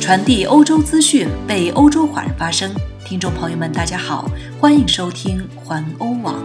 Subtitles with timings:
[0.00, 2.74] 传递欧洲资讯，为欧洲华人发声。
[3.04, 6.42] 听众朋友们，大家好，欢迎收听环欧网。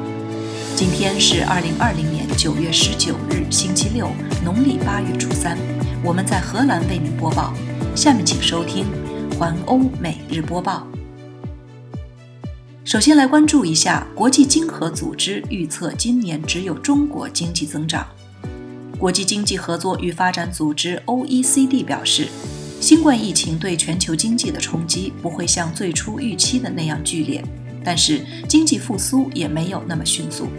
[0.76, 4.10] 今天是二零二零年九月十九日，星期六，
[4.44, 5.58] 农历八月初三。
[6.04, 7.54] 我们在荷兰为您播报。
[7.96, 8.86] 下面请收听
[9.40, 10.85] 环欧每日播报。
[12.83, 18.05] 首先来关注一下国际经合组织预测今年只有中国经济增长。
[18.99, 22.27] 国际经济合作与发展组织 （OECD） 表示。
[22.86, 27.44] 新冠疫情对全球经济的冲击不会像最初预期的那样剧烈，
[27.84, 30.49] 但是经济复苏也没有那么迅速。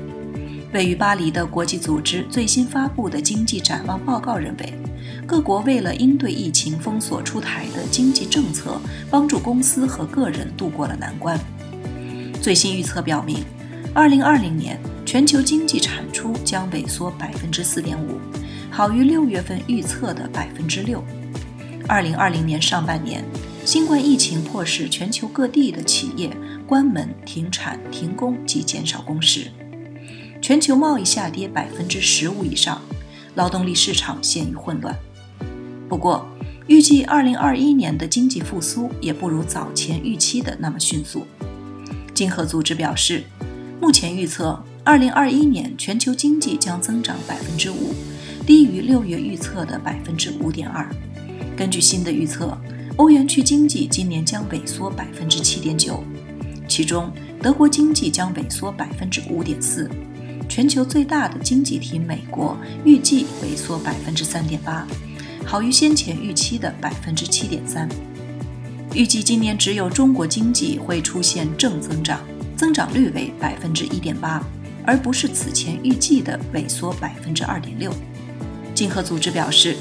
[0.73, 4.75] 位于巴黎的国际组织最新发布的经济展望报告认为，
[5.25, 11.39] 各国为了应对疫情封锁出台的经济政策，帮助公司和个人度过了难关。
[12.43, 13.45] 最新预测表明
[13.95, 17.85] ，2020年全球经济产出将萎缩4.5%，
[18.69, 20.99] 好于六月份预测的6%。
[21.89, 23.25] 二零二零年上半年，
[23.65, 26.29] 新冠疫情迫使全球各地的企业
[26.67, 29.53] 关门、停产、停工及减少工时，
[30.43, 32.83] 全球贸易下跌百分之十五以上，
[33.37, 34.97] 劳动力市场陷于混乱。
[35.89, 36.27] 不过，
[36.67, 41.25] 预计二零二一年的经济复苏也不如早前预期的那么迅速。
[42.13, 43.23] 经合组织表示，
[43.81, 47.95] 目前预测二零二一年全球经济将增长百分之五，
[48.45, 50.85] 低于六月预测的百分之五点二。
[51.57, 52.57] 根据新的预测，
[52.97, 56.05] 欧元区经济今年将萎缩百分之七点九，
[56.69, 57.11] 其中
[57.43, 59.91] 德国经济将萎缩百分之五点四，
[60.51, 62.55] 全球最大的经济体美国
[62.85, 64.87] 预计萎缩百分之三点八，
[65.47, 67.89] 好于先前预期的百分之七点三。
[68.93, 72.21] 预计今年只有中国经济会出现正增长，
[72.55, 74.45] 增长率为百分之一点八，
[74.85, 77.91] 而不是此前预计的萎缩百分之二点六。
[78.75, 79.75] 经合组织表示。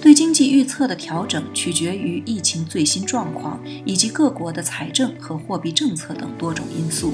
[0.00, 7.12] 对经济预测的调整取决于疫情最新状况以及各国的财政和货币政策等多种因素。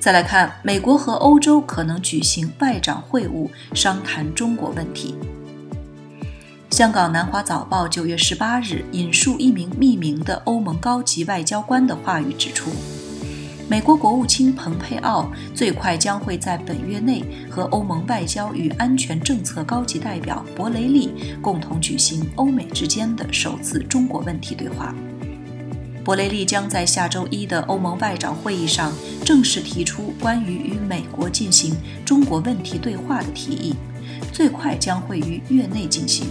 [0.00, 5.14] 再来看，美国和欧洲可能举行外长会晤，商谈中国问题。
[6.70, 12.70] 香港南华早报九月十八日引述一名匿名的欧盟高级外交官的话语指出。
[13.66, 21.10] 美国国务卿蓬佩奥最快将会在本月内和欧盟外交与安全政策高级代表博雷利
[21.40, 24.94] 共同举行欧美之间的首次中国问题对话。
[26.04, 28.92] 博雷利将在下周一的欧盟外长会议上
[29.24, 31.74] 正式提出关于与美国进行
[32.04, 33.74] 中国问题对话的提议，
[34.30, 36.26] 最快将会于月内进行。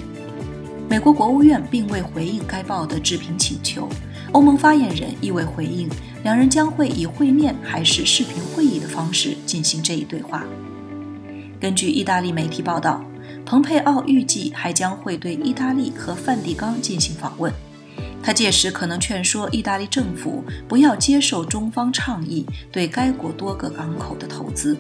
[0.88, 3.90] 美国国务院并未回应该报的置评请求。
[4.34, 5.88] 欧盟发言人亦未回应，
[6.24, 10.44] 两人将会以会面还是视频会议的方式进行这一对话。
[11.60, 13.06] 根据意大利媒体报道，
[13.46, 17.54] 蓬佩奥预计还将会对意大利和梵蒂冈进行访问，
[18.24, 24.76] 他届时可能劝说意大利政府不要接受中方倡议对该国多个港口的投资。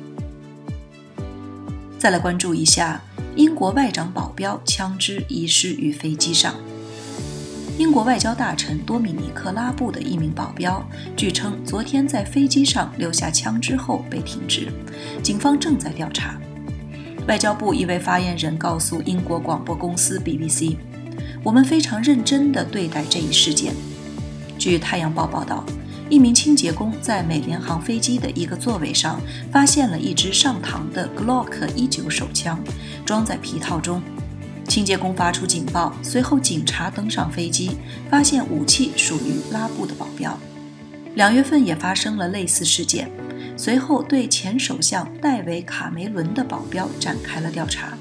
[2.00, 3.00] 再来关注一下
[3.36, 6.56] 英国外长保镖枪支遗失于飞机上。
[7.80, 14.68] 英国外交大臣多米尼克·拉布的一名保镖，据称昨天在飞机上留下枪支后被停职，
[15.24, 16.40] 警方正在调查。
[17.28, 20.78] 外交部一位发言人告诉英国广播公司 BBC：“
[21.44, 23.74] 我们非常认真地对待这一事件。”
[24.60, 25.66] 据《太阳报》报道，
[26.10, 29.20] 一名清洁工在美联航飞机的一个座位上
[29.52, 32.60] 发现了一支上膛的 Glock 19手枪，
[33.04, 34.00] 装在皮套中。
[34.68, 37.78] 清洁工发出警报，随后警察登上飞机，
[38.10, 40.38] 发现武器属于拉布的保镖。
[41.16, 43.08] 两月份也发生了类似事件，
[43.56, 47.96] 随后对前首相戴维·卡梅伦的保镖展开了调查。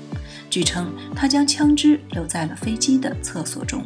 [0.48, 3.84] 据称，他将枪支留在了飞机的厕所中。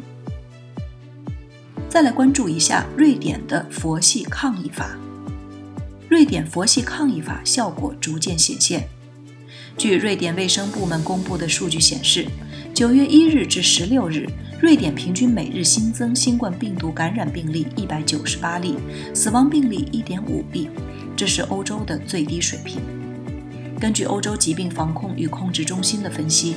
[1.89, 4.97] 再来关注一下瑞典的佛系抗议法。
[6.07, 8.87] 瑞典佛系抗议法效果逐渐显现。
[9.77, 12.25] 据瑞典卫生部门公布的数据显示。
[12.77, 14.29] 九月一日至十六日，
[14.61, 18.75] 瑞典平均每日新增新冠病毒感染病例一百九十八例，
[19.15, 20.69] 死亡病例一点五例，
[21.15, 22.79] 这是欧洲的最低水平。
[23.79, 26.53] 根据欧洲疾病防控与控制中心的分析，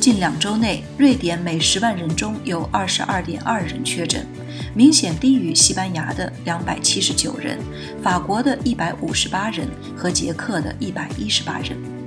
[0.00, 4.26] 近两周内，瑞典每十万人中有二十二点二人确诊，
[4.74, 7.58] 明显低于西班牙的两百七十九人、
[8.02, 11.99] 法国的一百五十八人和捷克的一百一十八人。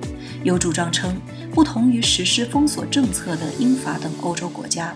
[0.43, 1.15] 有主张称。
[1.53, 4.95] 不同于实施封锁政策的英法等欧洲国家，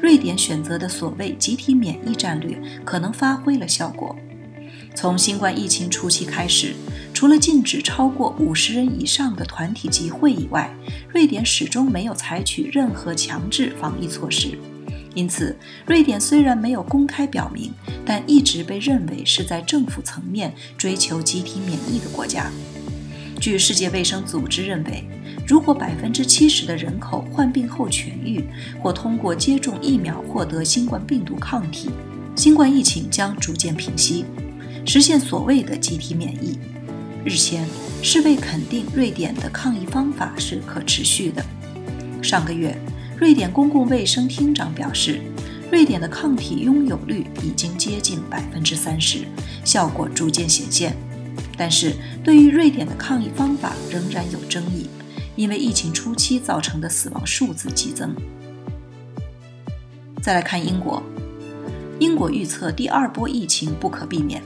[0.00, 4.14] 瑞典选择的所谓集体免疫战略可能发挥了效果。
[4.94, 6.76] 从新冠疫情初期开始，
[7.12, 10.72] 除了禁止超过五十人以上的团体集会以外，
[11.12, 14.56] 瑞典始终没有采取任何强制防疫措施。
[15.12, 15.56] 因此，
[15.86, 17.72] 瑞典虽然没有公开表明，
[18.04, 22.48] 但一直被认为是在政府层面追求集体免疫的国家。
[23.40, 25.04] 据世界卫生组织认为，
[25.46, 28.44] 如果百分之七十的人口患病后痊愈，
[28.82, 31.90] 或通过接种疫苗获得新冠病毒抗体，
[32.34, 34.24] 新冠疫情将逐渐平息，
[34.84, 36.58] 实现所谓的集体免疫。
[37.24, 37.66] 日前，
[38.02, 41.44] 世卫肯定瑞典的抗疫方法是可持续的。
[42.22, 42.76] 上个月。
[43.18, 45.22] 瑞典公共卫生厅长表示，
[45.72, 49.20] 瑞典的抗体拥有率已经接近百分之三十，
[49.64, 50.94] 效果逐渐显现。
[51.56, 54.88] 但是，对于瑞典的抗疫方法仍然有争议，
[55.34, 58.14] 因为疫情初期造成的死亡数字激增。
[60.22, 61.02] 再来看英国，
[61.98, 64.42] 英国预测第二波疫情不可避免。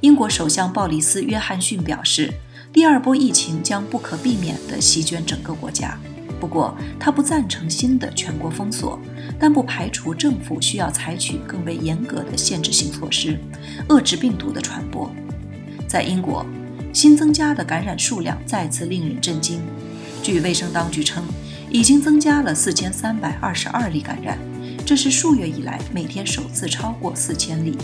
[0.00, 2.32] 英国首相鲍里斯·约翰逊表示，
[2.72, 5.98] 第二波疫情将不可避免地席卷整个国家。
[6.40, 8.98] 不过，他不赞成新的全国封锁，
[9.40, 13.38] 但不排除政府需要采取更为严格的限制性措施，
[13.88, 15.10] 遏制病毒的传播。
[15.88, 16.44] 在英国，
[16.92, 19.62] 新增加的感染数量再次令人震惊。
[20.22, 21.24] 据卫生当局称，
[21.70, 24.38] 已经增加了四千三百二十二例感染，
[24.84, 27.74] 这是数月以来每天首次超过四千例。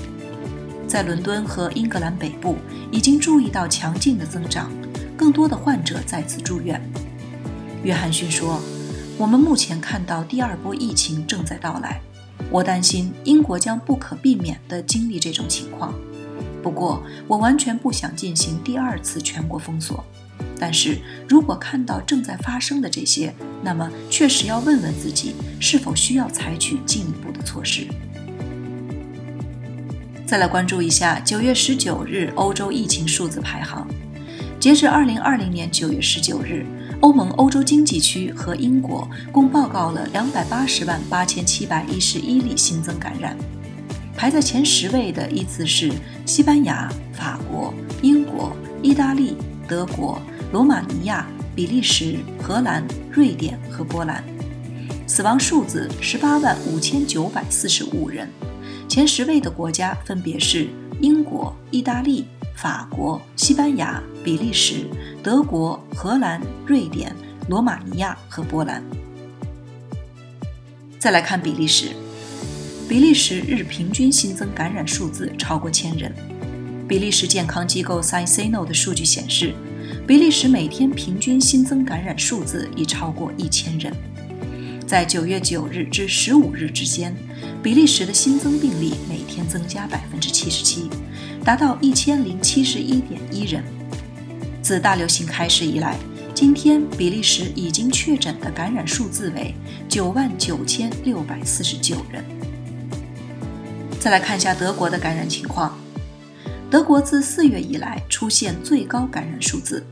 [0.86, 2.56] 在伦敦和英格兰北部，
[2.92, 4.70] 已经注意到强劲的增长，
[5.16, 6.78] 更多的患者再次住院。
[7.82, 8.60] 约翰逊说
[9.16, 12.02] ：“我们目前看到第二波疫情正在到来，
[12.50, 15.94] 我担心英国将不可避免地经历这种情况。
[16.64, 20.02] 不过，我完全不想进行第二次全国封锁。
[20.58, 27.86] 但是如果看到正在发生的这些，那么确实要问问自己是否需要采取进一步的措施。”
[30.26, 33.86] 再来关注一下九月十九日欧洲疫情数字排行，
[34.58, 36.64] 截至二零二零年九月十九日。
[37.00, 43.36] 欧盟欧洲经济区和英国共报告了两百八十万八千七百一十一例新增感染，
[44.16, 45.92] 排在前十位的依次是
[46.24, 49.36] 西班牙、法国、英国、意大利、
[49.68, 50.20] 德国、
[50.52, 54.24] 罗马尼亚、比利时、荷兰、瑞典和波兰。
[55.06, 58.28] 死亡数字十八万五千九百四十五人，
[58.88, 60.68] 前十位的国家分别是
[61.00, 62.26] 英国、意大利。
[62.56, 64.86] 法国、西班牙、比利时、
[65.24, 67.14] 德国、荷兰、瑞典、
[67.48, 68.80] 罗马尼亚和波兰。
[71.00, 71.88] 再来看比利时，
[72.86, 76.14] 比利时日平均新增感染数字超过千人。
[76.86, 79.54] 比利时健康机构 s c i e n o 的数据显示，
[80.06, 83.90] 比利时每天平均新增感染数字已超过一千人。
[84.86, 87.16] 在九月九日至十五日之间，
[87.62, 90.90] 比利时的新增病例每天增加百分之七十七。
[91.42, 93.64] 达到一千零七十一点一人。
[94.60, 95.98] 自大流行开始以来，
[96.34, 99.54] 今天比利时已经确诊的感染数字为
[99.88, 102.22] 九万九千六百四十九人。
[104.04, 105.78] 再来看一下德国的感染情况。
[106.70, 109.82] 德国自四月以来出现最高感染数字。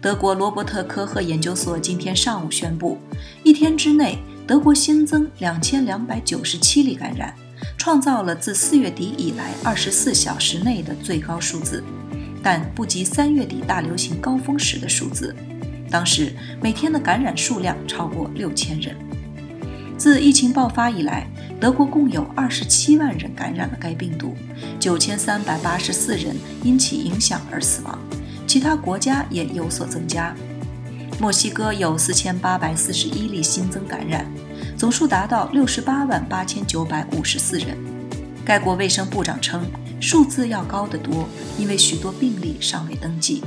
[0.00, 2.96] 德国罗伯特科赫研究所今天上午宣布，
[3.44, 7.34] 一天之内德国新增两千两百九十七例感染。
[7.76, 11.84] 创造了自四月底以来二十四小时内的最高数字，
[12.42, 15.36] 但不及三月底大流行高峰时的数字。
[15.90, 16.32] 当时
[16.62, 18.96] 每天的感染数量超过六千人。
[19.98, 21.28] 自疫情爆发以来，
[21.60, 24.34] 德国共有二十七万人感染了该病毒，
[24.78, 27.98] 九千三百八十四人因其影响而死亡。
[28.46, 30.34] 其他国家也有所增加。
[31.20, 34.24] 墨西哥有四千八百四十一例新增感染。
[34.76, 37.76] 总数达到六十八万八千九百五十四人。
[38.42, 39.62] 该国卫生部长称，
[40.00, 43.44] 数字要高得多，因为许多病例尚未登记。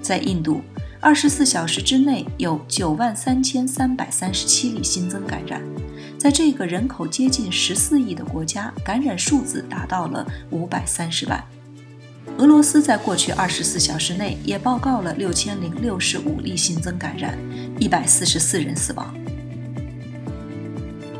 [0.00, 0.62] 在印度，
[1.04, 5.60] 二十四小时之内有九万三千三百三十七例新增感染。
[6.16, 11.44] 在这个人口接近十四亿的国家，感染数字达到了五百三十万。
[12.38, 17.38] 俄罗斯在过去二十四小时内也报告了六千零六十五例新增感染，
[17.78, 19.14] 一百四十四人死亡。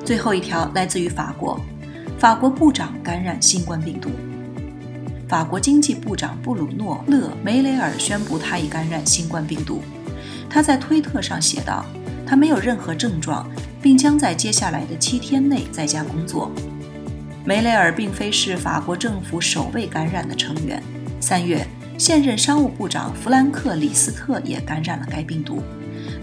[0.03, 1.61] 最后一条来自于法国，
[2.19, 4.09] 法国部长感染新冠病毒。
[5.29, 9.83] 法国经济部长布鲁诺·勒梅雷尔宣布他已感染新冠病毒。
[10.51, 11.85] 他在推特上写道
[12.27, 13.49] ：“他没有任何症状，
[13.81, 16.51] 并将在接下来的七天内在家工作。”
[17.45, 20.83] 梅雷尔并非是法国政府首位感染的成员。
[21.21, 21.67] 三月，
[21.99, 25.63] 现任商务部长弗兰克·李斯特也感染了该病毒。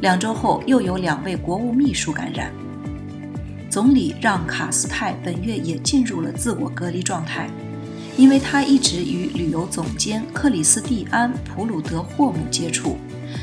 [0.02, 2.52] 两周后，又有两位国务秘书感染。
[3.70, 7.50] 总理让·卡斯泰本月也进入了自我隔离状态，
[8.22, 12.96] 因为他一直与旅游总监克里斯蒂安·普鲁德霍姆接触，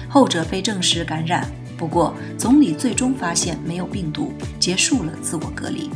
[0.09, 1.51] 后者被证实感染。
[1.77, 5.91] 不过，总理最终发现没有病毒，结束了自我隔离。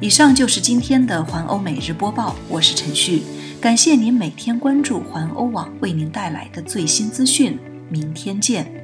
[0.00, 3.20] 以上就是今天的环欧每日播报，我是陈旭，
[3.60, 7.58] 感谢您每天关注环欧网为您带来的最新资讯，
[7.90, 8.83] 明天见。